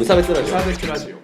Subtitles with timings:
[0.00, 1.16] 無差別ラジオ無差別ラジオ。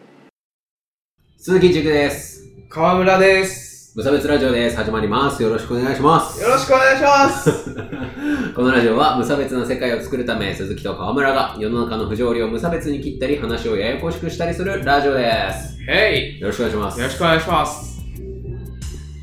[1.39, 2.45] 鈴木塾です。
[2.69, 3.95] 川村です。
[3.97, 4.77] 無差別ラジオです。
[4.77, 5.43] 始まります。
[5.43, 6.43] よろしくお願いします。
[6.43, 7.75] よろしくお願いします。
[8.55, 15.79] このラジオは無差別な世界を作るため、鈴木と川村が世の中の不条理を無差別に切ったり、話をややこしくしたりするラジオです。
[15.91, 16.99] へよろしくお願いします。
[16.99, 17.01] い。
[17.01, 18.05] よろしくお願いします。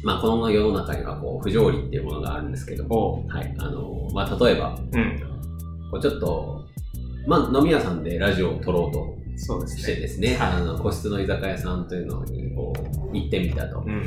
[0.04, 3.56] まあ、この世の中にはこう不条理っていうものがあるんですけど、おはい。
[3.60, 5.20] あの、まあ、例えば、うん。
[5.92, 6.66] こうちょっと、
[7.28, 9.82] まあ、飲み屋さんでラジオを撮ろうとそうですね。
[9.82, 13.84] してですね、はいあの個室の居酒屋さんというのにこう行ってみたと。
[13.86, 14.04] うん。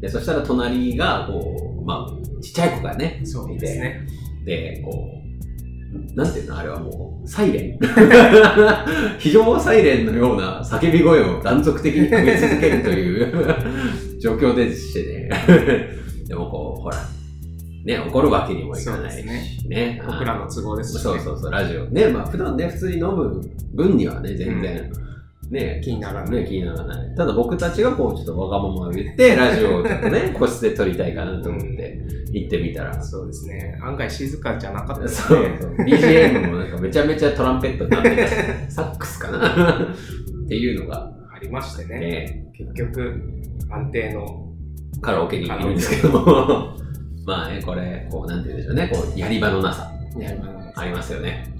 [0.00, 4.06] で、そしたら隣が、こう、まあ、ちっちゃい子がね、そういて、ですね。
[4.44, 7.78] で、こう、なんていうのあれはもう、サイレン
[9.18, 13.32] 非常サイレンのような叫び声を断続的にかけ続けるという
[14.20, 15.30] 状況でしてね。
[16.26, 16.98] でもこう、ほら、
[17.84, 21.84] ね、怒るわけにもいかないし、ねです僕らの都合ですしねそうそうそう、ラジオ。
[21.90, 23.42] ね、まあ普段ね、普通に飲む
[23.74, 24.90] 分にはね、全然、
[25.50, 26.42] ね、気にならない。
[26.42, 27.14] ね、気にならない。
[27.14, 32.00] ただ僕たちがこう、ちょっとわがままを言って、 ラジオをちょっとね、個室で撮りたいかなと思って、
[32.32, 33.02] 行ってみたら。
[33.02, 33.78] そうですね。
[33.82, 35.58] 案外静かじゃなかったですそうね。
[35.60, 35.74] そう。
[35.76, 38.70] BGM もなんかめちゃめちゃトランペットになってた。
[38.70, 39.92] サックスかな
[40.44, 42.00] っていうのが、ありましてね。
[42.00, 43.20] ね、結局、
[43.70, 44.50] 安定の。
[45.02, 46.83] カラオケにいるんですけども。
[47.26, 51.52] まあね、これ、こう、なんて言うんでしょうね、こう、やり場のなさ、やり場のありますよね。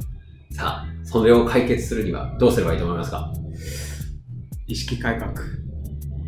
[0.50, 3.32] さあ、それを解決するにはどうすればいいと思いますか？
[4.66, 5.32] 意識改革。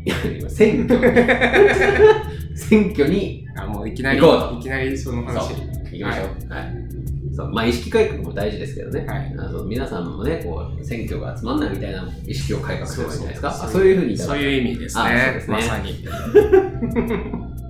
[0.05, 5.55] いや、今、選挙に、 選挙にあ、もういきなり、行こうといきなりその話。
[5.93, 6.53] 行きましょう。
[6.53, 6.87] はい。
[7.35, 9.05] そうまあ、意識改革も大事ですけどね。
[9.07, 13.65] はいあの皆さんもね、こう、選挙が集まんないみたいな意識を改革すればいいんじゃないですか。
[13.67, 15.41] あそういうふうにそういう意味ですねで。
[15.41, 16.05] すねまさに。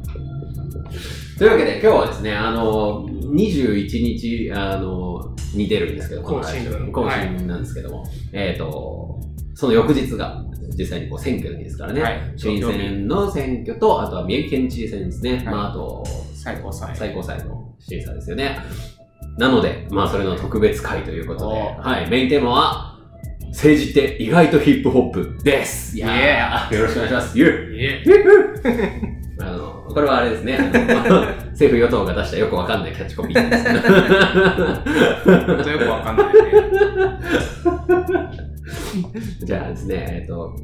[1.38, 9.20] というわけで、今日はですね、あの、21日、あの、に出るんですけど、このラジオ更新更新なんですけども、えっ、と、
[9.54, 10.42] その翌日が、
[10.78, 12.32] 実際にこう選挙の日ですからね、はい。
[12.36, 15.44] 衆院選の選挙と、あとは宮城県知事選ですね、はい。
[15.44, 16.96] まあ、あと、最高裁。
[16.96, 18.58] 最高裁の審査ですよね。
[19.36, 22.98] なので、まあ、それの特別会ということで、おはい、メインテーマは、
[23.48, 25.96] 政治って意外とヒップホップです。
[25.96, 26.74] いやー。
[26.74, 27.38] よろしくお願いします。
[27.38, 28.02] ユーいえ。
[28.04, 29.15] あの、
[29.88, 30.58] これはあれですね、
[31.52, 33.64] 政府与党が出したよくわかんないキャッチコピーです。
[35.24, 36.32] 本当よくわかんないね。
[39.44, 40.54] じゃあですね、えっと、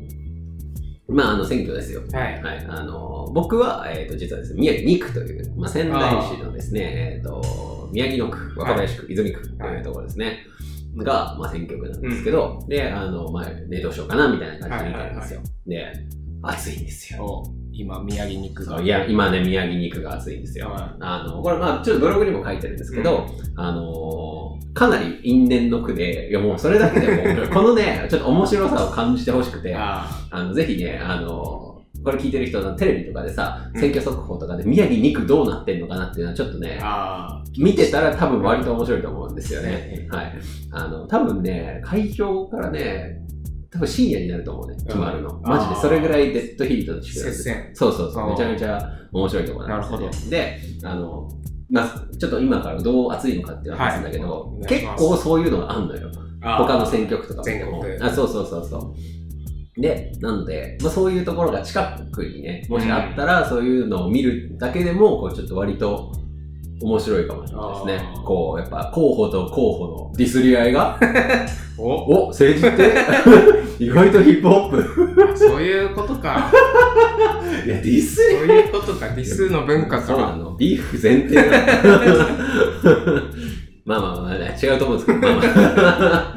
[1.08, 2.02] まあ、あの、選挙ですよ。
[2.12, 2.42] はい。
[2.42, 10.46] はい、あの僕は、えっと実はですね、宮城2区という、まあ、仙台市のですね、えっと宮城野区、若林区、泉区というところですね、
[10.96, 15.40] が、まあ、選挙区なんですけど、で、あの、まあ、ね、どうしようかなみたいな感じで見てるんですよ。
[15.66, 15.92] で、
[16.42, 17.44] 暑いんですよ。
[17.72, 18.80] 今、宮城肉が。
[18.80, 20.68] いや、今ね、宮城2区が暑いんですよ。
[20.68, 24.32] はあの、これ、まあ、ちょっとブログにも書いてるんですけど、あのー
[24.74, 40.08] かなり因縁の句で、いやもうそれだけでもう、 このね、ちょっと面白さを感じてほしくて、ああの、ぜひね、あの、これ聞いてる人のテレビとかでさ、うん選挙速報とかで宮城2区どうなってんのかなっていうのはちょっとね、あ見てたら多分割と面白いと思うんですよね。
[40.10, 40.32] はい。
[40.72, 43.20] あの、多分ね、開票からね、
[43.72, 45.32] 多分深夜になると思うね、決まるの。
[45.38, 47.70] んマジでそれぐらいデッドヒートの地区なんです接戦。
[47.74, 48.30] そうそうそう。
[48.30, 50.10] めちゃめちゃ面白いところなんですよ、ね。
[50.30, 51.28] で、あの、
[51.70, 56.10] まあ、ちょっと今からどう暑いのかっていう話すんだけど、はい結構そういうのがあんのよ。
[56.42, 57.94] あ他の選挙区とか全も国。
[57.98, 58.94] あ、そうそうそうそ
[59.76, 59.80] う。
[59.80, 66.12] で、なので、まあ、そういうところが近くにね、もしあったら、そういうのを見るだけでも、こう、ちょっと割と
[66.82, 70.98] 面白いかもしれないですねこう、やっぱ、候補と候補のディスり合いが、
[71.78, 73.61] おお、政治って？
[73.78, 75.38] 意外とヒップホップ。
[75.38, 76.50] そういうことか。
[77.64, 79.08] いや、ディスそういうことか。
[79.10, 80.02] ディスの文化か。
[80.02, 80.56] そうなの。
[80.56, 81.42] ビーフ前提だ。
[83.84, 86.34] まあまあまあ、ね、違うと思うんですけど、まあまあ。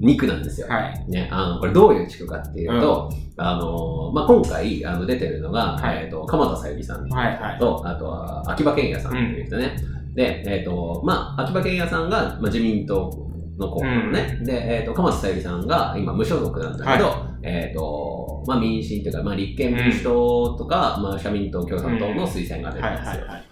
[0.00, 0.66] 肉なんですよ。
[0.68, 1.10] はい。
[1.10, 7.58] ね、あの、これどういう地区かっていうと、あの、まあ、今回、あの、出てるのが、はいえっ、と、鎌田さゆりさんはいはい。
[7.58, 9.76] と、あとは、秋葉賢也さんっていう人ね。
[10.14, 13.23] で、えっ、と、まあ、秋葉賢也さんが、まあ、自民党
[13.58, 14.40] の候補のね。
[14.42, 23.24] で、えっ、と、鎌田さゆりさんが、今、無所属なんだけど、えっ、と、まあ、民進というか、まあ、立憲民主党とか、まあ、社民党、共産党の推薦が出てはいますよ。
[23.26, 23.44] はいはい。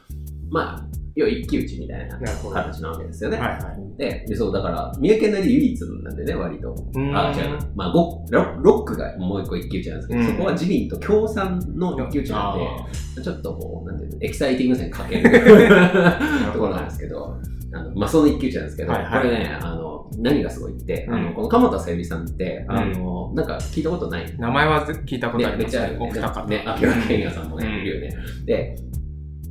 [0.50, 3.36] まあ、要は一騎打ちみたいな形なわけですよね。
[3.36, 3.98] はい。
[3.98, 6.74] でで、そう、だから、三重県内で唯一なんでね、割と。
[6.94, 7.58] うんあ、違うな。
[7.74, 15.30] まあ、ごロロックがもう一個一騎打ちなんですけど、うんそこは自民と共産の一騎打ちなんで、ちょっとこう、なんていうの、エキサイティング線かける
[16.52, 17.36] ところなんですけど、
[17.74, 24.36] あのまあ、その一騎打ちなんですけど、はいはいこれね、あの、何がすごいって、あうんの、この鎌田さゆりさんって、あの、なんか聞いたことない？
[24.38, 26.46] 名前は聞いたことあね、りますめっちゃ。
[26.46, 26.56] ね。
[26.56, 28.16] ね、秋葉賢也さんもね、うんいるよね。
[28.44, 28.76] で、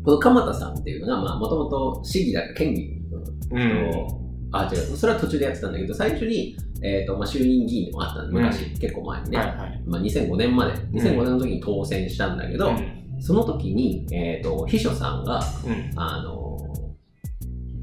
[0.03, 3.01] この鎌田さんっていうのが、まあ、もともと市議だか県議
[3.51, 4.21] の
[4.51, 9.37] あ、違う、それは途中でやってたんだけど、最初に、えっ、と、まあ、衆議院議員でもあったの昔、結構前にね。
[9.37, 9.83] はいはい。
[9.85, 13.21] まあ、2005年まで、2005年の時に当選したんだけど、うん。
[13.21, 15.91] その時に、えっ、と、秘書さんが、うん。
[15.95, 16.40] あの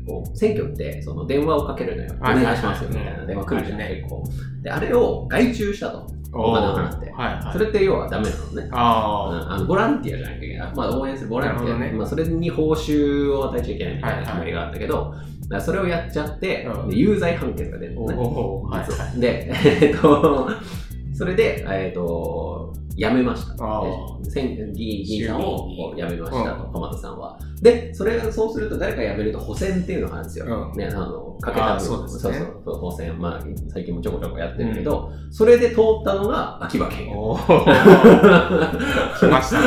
[0.09, 2.15] こう選挙ってその電話をかけるのよ。
[2.21, 4.25] おはい願いしますよみたいな電話来るじゃん、はい結構。
[4.63, 6.07] で、あれを外注したと。
[6.31, 7.53] お金を払ってはいはい。
[7.53, 8.69] それって要はダメなのね。
[8.73, 10.75] あうんあのボランティアじゃなきゃいけない。
[10.75, 18.01] まあ、応援するボランティア、ねまあ、それに報酬を与えちゃいけないみたいな決まりがあったけど、だからそれをやっちゃって、有罪判決が出るあ。
[18.01, 18.15] のね。
[18.17, 19.21] はいはい。
[19.21, 19.51] で、
[19.81, 20.51] えっと、
[21.19, 23.57] それで、えっと、辞めました。
[24.73, 27.37] 議員さんを辞めましたと、うん鎌田さんは。
[27.61, 30.45] で、それがそうすると誰か辞めると補選っていうのがあるんですよ。
[30.47, 37.09] うんね、あの、かけたそうですねそうそう補選、まあ、最近もちょこちょこやってるけど、それで通ったのが秋葉県。
[39.19, 39.67] 来ましたね。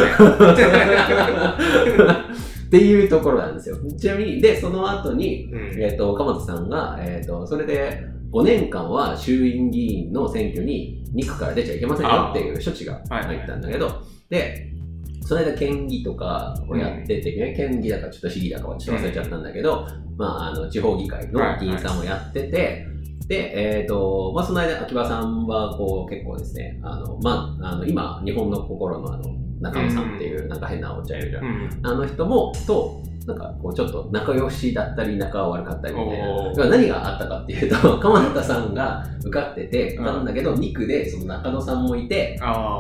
[2.67, 3.75] っていうところなんですよ。
[3.97, 14.71] ちなみに、で、その後に、うんえっ、と、鎌田さんが、えっ、と、それで、5年間は衆院議員の選挙に2区から出ちゃいけませんよっていう処置が入ったんだけど、で、
[15.23, 19.87] その間県議とかをやってて、ね県議だかちょっと市議だかはちょっと忘れちゃったんだけど、
[20.17, 22.87] まあ、あの、地方議会の議員さんをやってて、
[23.27, 29.23] で、えっ、と、まあ、その間、秋葉さんは、こう、結構ですね、あの、まあ、あの、今、日本の心のあの、
[29.61, 31.45] 中野さんっていう、なんか変なお茶いるじゃん。
[31.45, 31.79] うん。
[31.81, 36.19] あの人も、と、なんかこうちょっと仲良しだったり仲悪かったりみたい
[36.69, 36.77] な。
[36.77, 42.39] 何があったかっていうと、 鎌田さんが受かってて、うんなんだけど、2区でその中野さんもいて。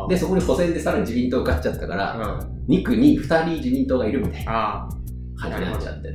[0.09, 2.17] で、そこに補選でさらに自民党受かっちゃったから、
[2.67, 2.75] うん。
[2.75, 4.89] 2区に2人自民党がいるみたいなあ
[5.37, 6.09] 感じになっちゃって。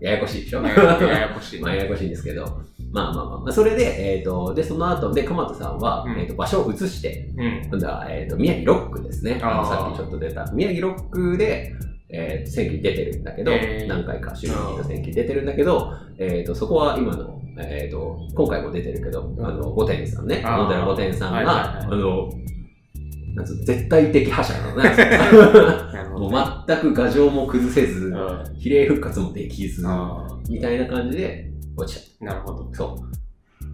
[0.04, 0.60] ややこしいでしょ？
[0.64, 0.68] あ。
[0.68, 0.74] や
[1.06, 1.60] ややこしい。
[1.60, 2.44] まあ、ややこしい んですけど。
[2.92, 7.68] まあまあまあ、まあ、それで、えっ、と、で、その後で、鎌田さんは、うんえっ、と、場所を移して、うん。
[7.70, 9.38] 今度は、えっ、と、宮城6区ですね。
[9.40, 10.44] さっきちょっと出た。
[10.52, 11.72] 宮城6区で、
[12.14, 20.42] えー選挙に出てるんだけど、えー何回か衆議院の選挙に出てるんだけど、えっ、と、そこは今の、えっ、と、今回も出てるけど、うんあの、五天さんね。
[20.42, 22.28] 野寺五天さんが、はいはいはいあの、
[23.34, 26.08] なん絶対的覇者なのね。
[26.14, 26.64] もう。
[26.66, 32.34] 全く牙城も崩せず、うん比例復活もできず、あみたいな感じで落ちちゃっあ。
[32.36, 32.64] なるほど。
[32.70, 32.76] た。
[32.76, 32.96] そ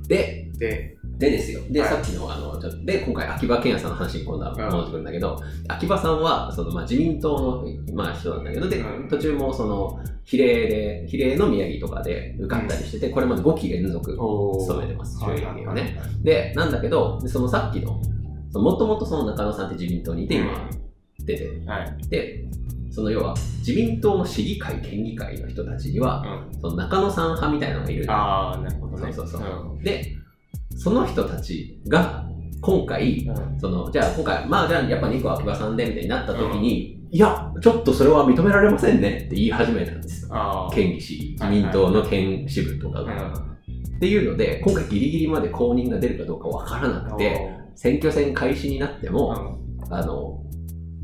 [0.05, 0.09] う。
[0.09, 1.61] で、で、でですよ。
[1.69, 5.39] で、はいさっきの、あの、で、今回、秋葉賢也さんの話に今度は戻ってくるんだけど、
[5.69, 16.01] 秋葉さんは、その、まあ、自民党の、まあ、人なんだけど、でう、ん途中も、その、比例で、比例の宮城とかで受かったりしてて、これまで5期連続務めてます、衆議員をね。
[16.23, 18.01] で、なんだけど、でそのさっきの、
[18.55, 20.71] もともとその中野さんって自民党にいて、今、
[21.19, 21.63] 出てる。
[21.67, 22.09] はい。
[22.09, 22.47] で、
[22.91, 26.25] その要は、自民党の市議会、県議会の人たちには、
[26.55, 26.61] うん。
[26.61, 29.13] その中野さん派みたいなのがいるのああ、なるほどね。
[29.13, 30.17] そうそうそうんで、
[30.83, 32.27] その人たちが、
[32.63, 33.61] 今回、うん。
[33.61, 40.27] その、じゃあ今回、まあじゃあやっぱ2個秋葉さんでみたいになった時に、いや、ちょっとそれは認められませんねって言い始めたんです。
[40.73, 43.43] 県議市、自民党の県支部とかが。
[43.45, 43.51] うん
[44.01, 49.59] っていうので、今回ギリギリまで公認が出るかどうかわからなくて、選挙戦開始になっても、
[49.91, 50.43] あの、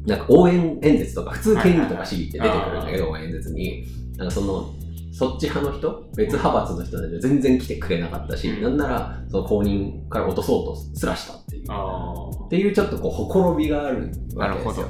[0.06, 3.84] なんか応援演説とか、普通県議とか市議って出てくるんだけど、応援演説に、
[4.17, 4.75] なんかその、
[5.16, 8.62] そっち派の人、別派閥の人たちは全然来てくれなかったし、うん。
[8.62, 11.64] なんなら、その公認から落とそうとすらしたっていう。
[11.68, 14.88] あっていうちょっとこう、ほころびがあるわけですよ。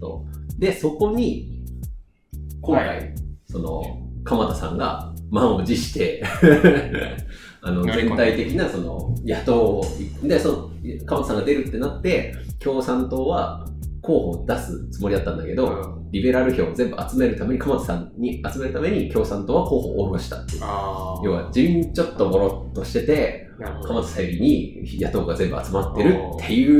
[0.00, 0.24] そ
[0.56, 0.58] う。
[0.58, 1.62] で、そこに、
[2.62, 3.02] 今回、は
[3.44, 3.82] その、
[4.24, 6.22] 鎌田さんが満を持して、
[7.60, 9.84] あの、全体的なその、野党を、
[10.22, 10.70] で、その、
[11.04, 13.66] 鎌田さんが出るってなって、共産党は
[14.06, 15.54] 候補を出すつもりだったんだけあ。
[15.54, 20.60] ど、うんリベラル票を全部集めるために、鎌田さんに集めるために共産党は候補を下ろしたっていう。
[20.62, 20.66] 要
[21.32, 23.44] は、自民ちょっとボロっとしてて。
[23.58, 26.72] 鎌田さゆりに野党が全部集まってるってっていう、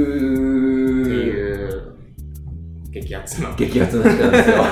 [1.08, 1.96] いう、
[2.92, 3.54] 激アツな。
[3.56, 4.56] 激アツな時間ですよ。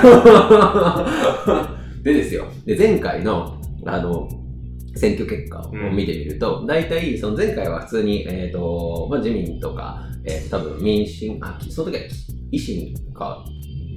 [2.04, 2.44] でですよ。
[2.66, 3.56] で、前回の、
[3.86, 4.28] あの、
[4.96, 12.04] 選挙結果を見てみると、大体、その前回は普通に、えっ、と、まあ、自民とか、えー、多分民進、あ、その時は
[12.52, 13.44] 維新か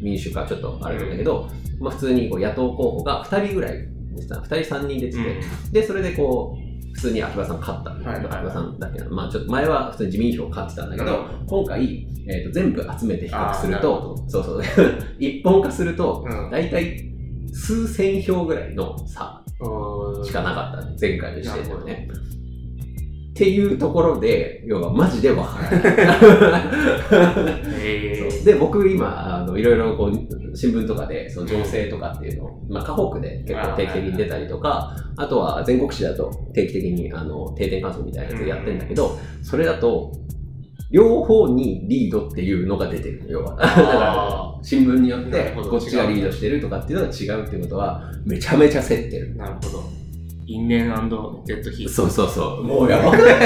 [0.02, 1.50] 民主かちょっとあれなんだけど、
[1.80, 4.36] まあ、普通にこう野党候補が2人ぐらいでした。
[4.36, 14.62] 2人3人出てて、で、それでこう、普通に秋葉さん勝ったんだけど、秋葉さんだけど、まあちょっと前は普通に自民票勝ってたんだけど、う今回、えー、と全部集めて比較すると、そうそう、
[15.20, 16.50] 一本化すると、うん。
[16.50, 17.08] 大体
[17.54, 19.37] 数千票ぐらいの差。
[19.37, 19.37] うん
[20.24, 22.08] しかなかった、前回の時点ではね。
[23.38, 28.44] っていうところで、要はマジでわからない。
[28.44, 40.14] で、僕今、あの、いろいろこう、新聞とかで、その情勢とかっていうのを、まあ、河北で結構定期的に出たりとか、あとは全国紙だと定期的に、あの、定点観測みたいなやつやってんだけど、それだと、
[40.92, 43.56] 両方にリードっていうのが出てるの、要は。
[43.56, 49.36] だから、新聞によってなるほ、どこっちがリードしてるとかっていうのが違うっていうことは、めちゃめちゃ競ってる。
[49.36, 49.84] なるほど。
[50.46, 50.88] 因縁
[51.46, 51.92] デッドヒート。
[51.92, 52.64] そうそうそう。
[52.64, 53.38] もうやばくない？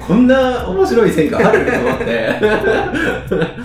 [0.04, 3.64] こんな面白い選挙あると思って。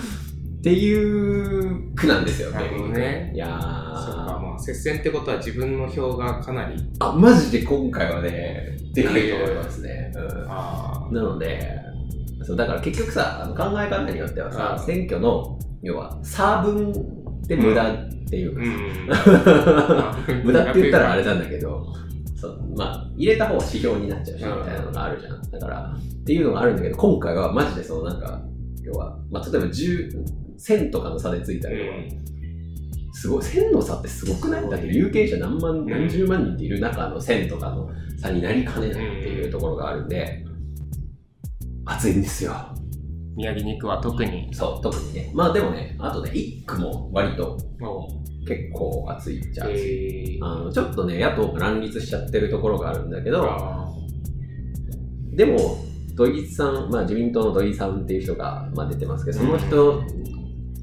[0.66, 10.12] っていう句なんですよ、なるほどねいやそっか、ーまあ、接戦ってことは自分の票がかなり、あ、マジで今回はね、でかいと思いますね。
[10.16, 11.85] うんあなので、
[12.46, 14.86] そうだから結局さ、あの考え方によってはさ、うん。
[14.86, 16.92] 選挙の、要は、差分
[17.42, 20.42] で無駄っていうーかさ、うん。
[20.46, 21.84] 無駄って言ったらあれなんだけど、
[22.36, 25.42] そうまあ、入れた方は指標になっちゃうし、みうんたいなのがあるじゃん。
[25.50, 28.40] だから、っていうのがあるんだけど、今回はマジでそのなんか、
[28.84, 30.24] 要は、まあ、例えば10、
[30.56, 31.90] 1000とかの差でついたりとか、
[33.12, 34.70] すごい、1000の差ってすごくない？
[34.70, 35.86] だって有権者何万、ん。
[35.86, 40.45] 何十万人っている中の1000とかの差になりかねないっていうところがあるんで、
[41.86, 42.52] 熱いんですよ。
[43.36, 45.30] 宮城肉は特に、そう、特にね。
[45.34, 48.08] まあでもね、あとね、1区も割とも
[48.46, 49.72] 結構熱いじゃう、ん。
[49.72, 53.86] えー、あのちょっとね、野党が乱立しちゃってるところがあるんだけど、あ
[55.32, 55.78] でも、
[56.14, 60.02] 土井さん、まあ自民党の土井さんっていう人が、まあ、出てますけど、その人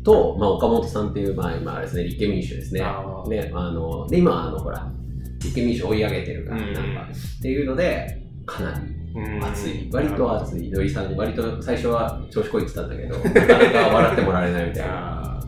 [0.03, 2.81] と、まあ岡本さんっていう、まあ今あれですね、立憲民主ですね。
[2.81, 4.91] ね、あの、で、今、あの、ほら、
[5.39, 9.89] 立憲民主追い上げてるから、うんなんか、っていうので、かなりうん熱い。
[9.91, 10.71] 割と熱い。
[10.71, 15.39] 土井さんに割と最初は調子こいてたんだけど、 なかなか笑ってもらえないみたいな。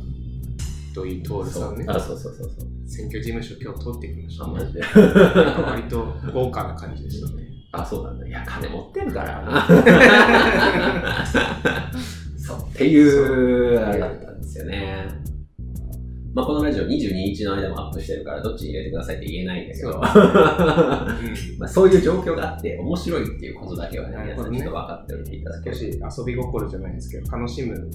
[0.93, 1.85] 土井徹さんね。
[1.87, 2.69] あ、そうそうそうそう。
[2.87, 4.81] 選挙事務所今日通ってきましたあ、マジで。
[5.61, 7.43] 割と豪華な感じでしたね。
[7.71, 8.27] あ、そうなんだ。
[8.27, 9.67] いや、金持ってるからな。
[12.37, 12.57] そう。
[12.59, 15.24] っていう、あれだったんですよね。
[16.35, 20.01] まあ、このラジオ22日の間もアップしてるから、どっちに入れてくださいって言えないんだけど、そう
[21.57, 27.89] まあそういう状況があって、面白いっていうことだけはね、皆さんちょっと分かっておいていただけ少るし遊び心じゃないですけど、楽しむ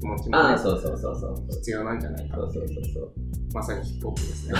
[0.00, 1.36] 気持ちも、ああ、ね、そうそうそうそう。
[1.50, 3.12] 必要なんじゃないかそうそうそうそう。
[3.54, 4.54] まさにヒップホップですね。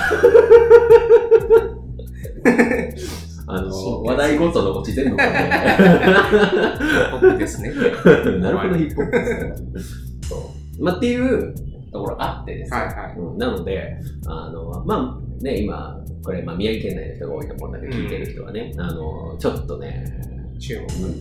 [3.49, 5.51] あの、話題ごとの落ちてんのかね。
[5.81, 7.73] ヒップホップですね。
[8.39, 9.55] なるほど、ヒップホップですね。
[10.23, 10.37] そ
[10.79, 10.85] う。
[10.85, 11.53] まあ、っていう
[11.95, 12.77] ところがあってですね。
[12.77, 13.97] はいはいうんなので、
[14.27, 20.05] あの、まあ、ね、今、これ、まあ、宮城県内の人が多いと思うんだけど、聞いてる人はね、あの、ちょっとね。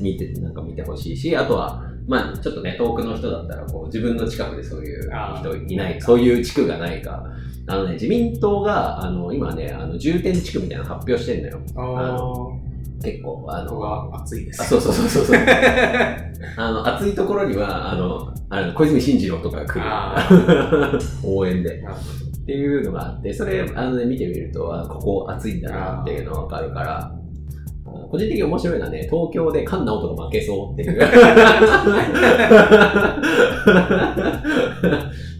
[0.01, 7.23] 見て、なんか見てほしいし、あとは、まあ、ちょっとね、遠くの人だったら、こう、自分の近くでそういうあ人ーいないか、そういう地区がないか。
[7.67, 11.59] あのね、自民党が、あの、今ね、あの、重点地区みたいなの発表してんのよ。
[11.75, 12.62] あ
[13.03, 14.61] 結構、あの、は熱いです。
[14.61, 15.37] あそうそうそうそうそう。
[16.57, 20.99] あの、暑いところには、あの、あれ小泉進次郎とかが来る。
[21.23, 21.83] 応援で。
[22.43, 27.11] っていうのがあって、それ、あのね、見てみると、あここ暑いんだなっていうのがわかるから、
[28.09, 31.01] 個人的に面白いのはね、東京で菅直人が負けそうっていう。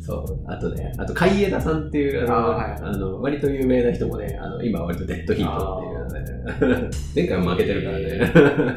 [0.06, 0.26] そう。
[0.48, 6.26] あとね、あと海江田さんっていう、あの、あーはいあの割と有名な人もね、あの今割とデッドヒートっていうね、
[7.16, 8.76] 前回も負けてるからね。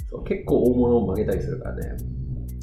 [0.10, 1.96] そう結構大物を負けたりするからね。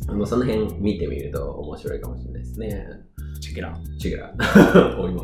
[0.08, 2.88] あのその辺見てみると面白いかもしれないですね。
[2.90, 3.40] ど。
[3.40, 3.78] チェケラ。
[4.04, 5.02] 違う。
[5.02, 5.24] お今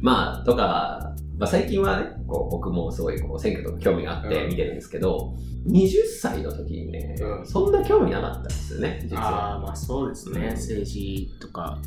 [0.00, 5.34] まあ、とか、まあ、最近はね、こう僕もすごいこう選挙とか興味があってうん見てるんですけど、
[5.66, 5.88] 20
[6.20, 9.52] 歳の時にね、うんそんな興味なかったんですよね、実は。
[9.52, 10.40] ああ、まあそうですね。
[10.40, 11.78] うん政治とか、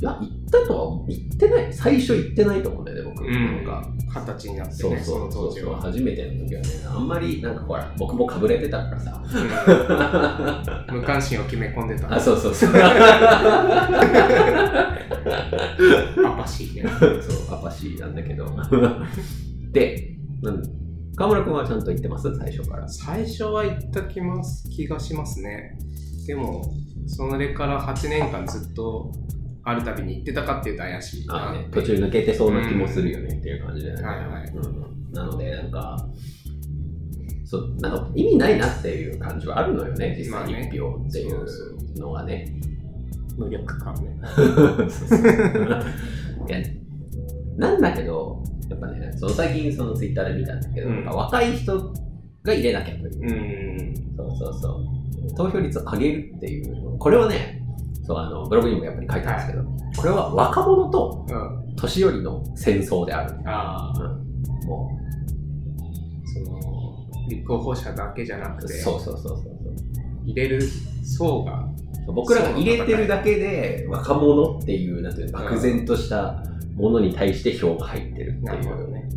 [0.00, 1.72] いや、行ったとは言ってない。
[1.72, 3.24] 最初行ってないと思うんだよね、僕。
[3.24, 3.88] うんなんか。
[4.08, 5.74] 二十歳になってね、そのそうそうそう。
[5.74, 9.22] 初めての時はね、あんまりなんかほら、僕もかぶれてたからさ。
[10.88, 12.14] うん 無関心を決め込んでた。
[12.14, 12.70] あ、そうそうそう。
[12.70, 12.72] ア
[16.38, 16.90] パシーね。
[17.20, 18.46] そう、アパシーなんだけど。
[19.72, 20.62] で、なん
[21.16, 22.34] 河村君はちゃんと言ってます？
[22.36, 22.88] 最初から。
[22.88, 25.78] 最初は行った気ます気がしますね。
[26.26, 26.74] でも、
[27.06, 29.10] それから8年間ずっと
[29.64, 34.04] あるたびに行ってたかっていうと怪しいなあね、途中抜けてそうな気もするよねっていう感じだよね。
[34.06, 35.96] はいはいうん、なので、なんか、
[37.44, 41.46] そう、なんか意味ないなっていう感じはあるのよね、実際まあね一票っていそう
[41.98, 42.52] のがね。
[43.38, 44.18] 無力感ね。
[46.48, 46.58] いや
[47.56, 51.92] なんだけど、やっぱね、その最近そのツイッターで見たんだけど、うん若い人
[52.42, 53.20] が入れなきゃという。
[53.22, 53.26] う
[53.92, 54.16] ん。
[54.16, 55.34] そうそうそう。
[55.34, 56.98] 投票率を上げるっていう。
[56.98, 57.62] これはね、
[58.04, 61.66] そう、あの、ブログにもやっぱり書いてあるんですけど、これは若者とうん。
[61.76, 63.34] 年寄りの戦争である。
[63.44, 64.98] ああ、うん、も
[66.24, 69.56] その、立候補者だけじゃなくう、て、そうそうそうそう
[70.24, 70.60] 入れる
[71.04, 71.68] 層が。
[72.06, 76.42] 僕らが入れてるだけで、若者っていう、なんていうの、漠然とした
[76.76, 78.92] ものに対して票が入ってるっていう。
[78.92, 79.08] ね。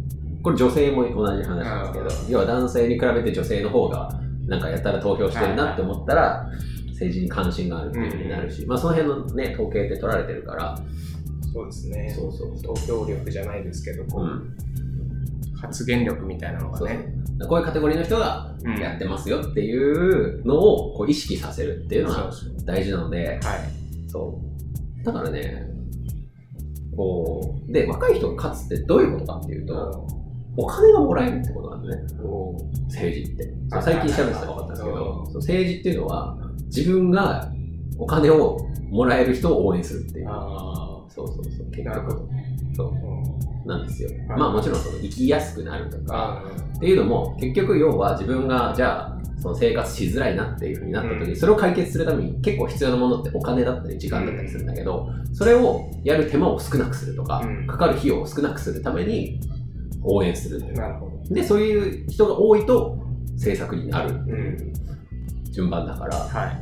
[0.42, 4.10] これ女性も同じ話なんですけど、要は男性に比べて女性の方が、
[4.48, 6.50] なんかやったら投票してるなって思ったら、
[6.88, 10.78] 政治に関心があるっていうふうになるし、まあその辺のね、統計って取られてるから、
[11.52, 12.10] そうですね。
[12.10, 12.76] そうそうそう。
[12.76, 14.56] 投票力じゃないですけど、こううん。
[15.60, 17.14] 発言力みたいなのがね。
[17.48, 22.32] こういうカテゴリーの人がうんやってますよっていうのをこう意識させるっていうのが
[22.66, 23.40] 大事なので、はい。
[24.08, 24.42] そ
[25.02, 25.04] う。
[25.04, 25.69] だからね、
[27.00, 30.06] こう、で、若い人が勝つってどういうことかっていうと、
[30.58, 32.04] お金がもらえるってことなんだね。
[32.90, 33.54] 政治って。
[33.82, 37.50] 最近調べてたら分かったんですけうど、政治っていうのは、自分が
[37.98, 38.58] お金を
[38.90, 40.28] もらえる人を応援するっていう。
[40.30, 41.68] あそうそうそう。
[41.72, 42.20] あ、結なるほ局。
[42.20, 42.28] ど。
[42.76, 42.96] そうう
[43.36, 43.39] ん
[43.70, 44.10] なんですよ。
[44.10, 59.40] はいまあもちろんその生きやすくなるとか、あっていうのも、結局要は自分が、じゃあ、その生活しづらいなっていうふうになった時に、うんそれを解決するために結構必要なものってお金だったり時間だったりするんだけど、それをやる手間を少なくするとか、うんかかる費用を少なくするために
[60.04, 60.74] 応援する。
[60.74, 61.34] なるほど。
[61.34, 62.98] で、そういう人が多いと
[63.34, 64.74] 政策になるうん。
[65.52, 66.60] 順番だから、はい。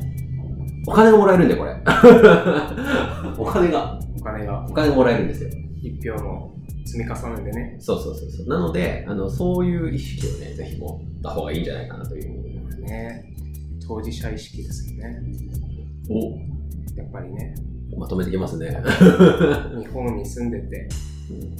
[0.86, 1.76] お金がもらえるんだよ、これ。
[3.36, 5.50] お金が、お金がお金がもらえるんですよ。
[5.82, 6.52] 一票の
[6.88, 7.76] 積み重ねでね。
[7.80, 8.48] そうそうそうそう。
[8.48, 12.82] なので、あの、そういう意識をね、ぜひ持った方がいいんじゃないかなというふうに。
[12.84, 13.34] ね。
[13.86, 15.22] 当事者意識ですよね。
[16.10, 16.30] お
[16.98, 17.54] やっぱりね。
[17.96, 18.68] まとめてきますね。
[19.78, 20.88] 日本に住んでて、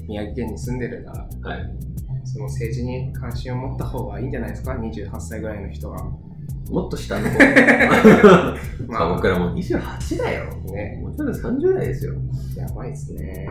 [0.06, 1.70] 宮城県に住んでるなら、はい。
[2.24, 6.04] その政治に関心を持った方がいいんじゃないですか ?28 歳ぐらいの人が。
[6.70, 7.38] もっと下の方。
[8.86, 10.54] ま まあ、僕らも28だよ。
[10.72, 12.14] ねもちろん30代ですよ。
[12.56, 13.46] やばいですね。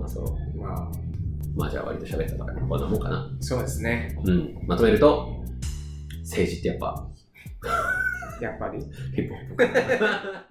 [0.00, 0.58] まあそう。
[0.58, 0.90] まあ、
[1.54, 3.30] まあじゃあ割と喋ったから、こんなもんかな。
[3.40, 4.18] そうですね。
[4.24, 4.58] うん。
[4.66, 5.44] まとめると、
[6.20, 7.06] 政治ってやっぱ、
[8.40, 8.80] やっぱり。
[9.14, 10.50] ヒップホップ。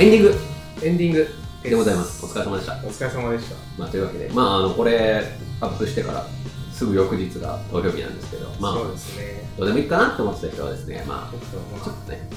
[0.00, 0.34] エンディング
[0.80, 1.28] エンディング
[1.60, 2.24] でございます。
[2.24, 2.74] お疲れ様でした。
[2.74, 3.56] お疲れ様でした。
[3.76, 5.24] まあというわけで、まああの、これ、
[5.60, 6.24] アップしてから、
[6.72, 9.42] すぐ翌日が投票日なんですけど、まあ、そうですね。
[9.56, 12.30] どうでもいいかなって思ってた人はですね、まちょっとあ、ちょっとね、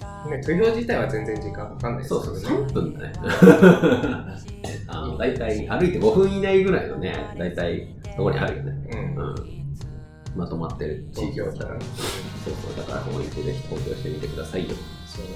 [0.00, 3.12] まあ、ね、投票自体は全然時間かかんないですそうそう、けど3分だね。
[4.88, 8.72] あの、大体、歩いて5分以内ぐらいのね、大体、ところにあるよね。
[8.90, 8.98] うん。
[9.16, 9.34] うん。
[10.34, 14.74] まとまってる地域だったらそうそう、だから、ここに行ってぜひ投票してみてくださいよ。
[15.06, 15.26] そう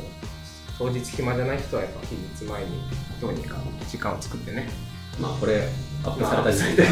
[0.79, 2.71] 当日暇じゃない人はやっぱ期日前に
[3.21, 3.57] どうにか
[3.89, 4.69] 時間を作ってね。
[5.21, 5.69] まあ、これ、
[6.05, 6.85] アップされた時ま点で、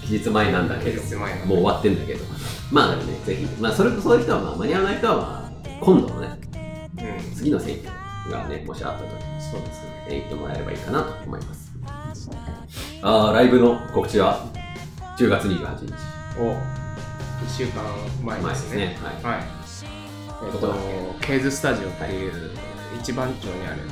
[0.06, 2.24] 期日前なんだけど、もう終わってんだけど。
[2.70, 6.28] まあ、でもね、ぜひ、まあ、それそういう人は、まあ、間に合わない人は、まあ、今度のね、
[6.98, 7.34] うん。
[7.34, 7.90] 次の選挙
[8.30, 9.10] がね、もしあった時
[9.50, 10.06] そうですね。
[10.08, 11.70] えー行ってもらえればいいかなと思います。
[13.02, 14.46] あーライブの告知は
[15.18, 15.92] ？10月28日
[16.38, 16.56] お1
[17.56, 17.82] 週間
[18.24, 18.98] 前ですすね。
[19.22, 19.34] はい。
[19.34, 19.44] はい。
[20.52, 20.74] えっと、
[21.20, 22.50] ケーズスタジオっていう
[23.00, 23.82] 一番町にある、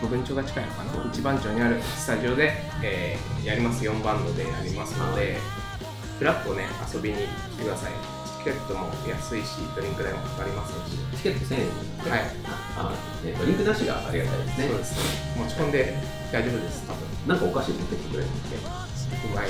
[0.00, 5.38] 国分町が近いのかな、一番町にあるスタジオで、えーやります、4バンドでやりますので、
[6.18, 7.20] フラッとね、遊びに来
[7.58, 7.92] てください。
[8.38, 10.98] チケットも安いし、ドリンク代もかかりませんし。
[11.16, 12.12] チケット1000円。
[12.12, 12.20] はい。
[12.76, 12.92] あ、
[13.24, 14.68] ね、ドリンクなしがありがたいですね。
[14.68, 15.00] そうですね。
[15.44, 15.96] 持ち込んで
[16.30, 17.00] 大丈夫です、多分。
[17.26, 18.60] なんかお菓子持ってきてくれるんでう
[19.34, 19.48] まい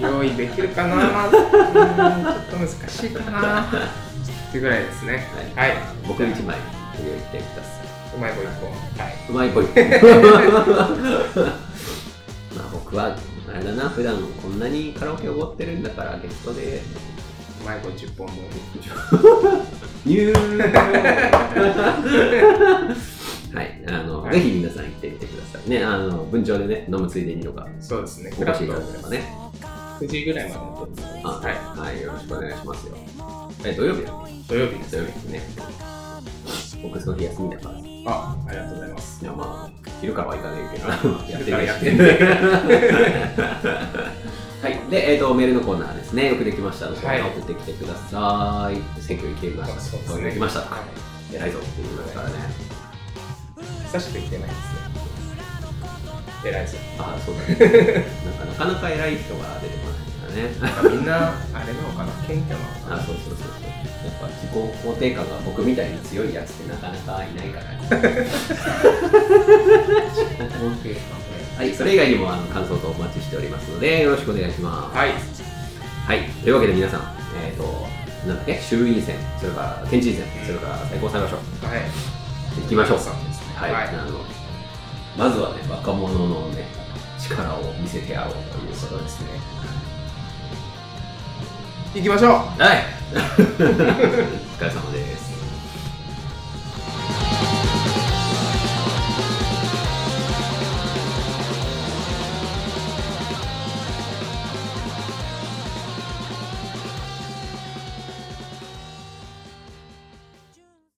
[0.00, 1.26] 棒 用意できるかな？
[1.28, 3.66] うーんちょっと難しいかな
[4.48, 5.26] ってぐらいですね。
[5.54, 5.72] はい。
[6.06, 6.56] 僕1枚
[6.94, 7.78] 入れてくださ
[8.14, 8.70] うまい棒1本。
[8.72, 9.14] はい。
[9.14, 9.28] い。
[9.28, 9.64] うまいぽい。
[12.56, 13.16] まあ僕は、
[13.48, 16.80] あれだな、普段こんなにカラオケおごってるんだから、ゲストで、
[17.62, 18.36] うまい棒10本分。
[20.04, 20.58] ニュー
[23.54, 25.84] はい、あの、はいぜひ皆さん行ってみてくださいね。
[25.84, 28.32] あの、文鳥でね、飲むついでにとか、そうですね。
[28.38, 29.32] お越しいただければね。
[30.00, 31.08] 9時ぐらいまでやってます。
[31.24, 31.54] あはい。
[31.92, 32.96] はい、よろしくお願いしますよ。
[33.64, 34.14] え、土曜日だっ
[34.48, 35.42] 土曜日ですけ土曜日ですね。
[36.82, 37.78] 僕その日休みだから。
[37.78, 39.24] いあ、ありがとうございます。
[39.24, 41.98] や、まあ、昼からは行かないけど、やって昼からやってん
[44.58, 44.90] はい。
[44.90, 46.30] で、えっ、と、メールのコーナーですね。
[46.30, 48.76] よくできましたので、はい送ってきてください。
[49.00, 49.80] 選挙行ってきました。
[49.80, 50.60] そうできました。
[50.60, 52.34] はい偉いぞって言いますからね。
[53.92, 54.78] 久しく行ってないですね。
[56.44, 56.80] 偉いですよ。
[56.98, 58.06] ああ、そうだね。
[58.24, 59.87] なんかなかなか偉い人が出てこ
[60.30, 60.50] ね。
[60.90, 63.68] みんな、あれなのかな謙虚なのかあなそうそうそうそう。
[63.68, 67.78] やっぱ自己肯定感が僕みたいに強いやつってなかなかいないから、ね。
[70.38, 71.18] 肯定感
[71.58, 74.96] はい、それ以外にもあの感想とお待ちしておりますので、よろしくお願いします。
[74.96, 75.12] はい。
[76.06, 77.02] はい、というわけで皆さん、
[77.44, 77.64] えっ、と、
[78.28, 82.62] なんだっけ、衆院選、それから県知事選、それから最高裁判所、はい。
[82.62, 82.98] 行きましょう。
[82.98, 83.88] はい、はい。
[83.88, 84.20] あの、
[85.18, 86.64] まずはね、若者のね、
[87.18, 89.30] 力を見せてやろうということですね。
[91.98, 92.30] 行きましょう。
[92.30, 92.84] はい。
[93.12, 95.27] お疲れ様です。